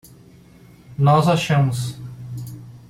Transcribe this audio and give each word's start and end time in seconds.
Nós 0.97 1.27
achamos 1.27 2.01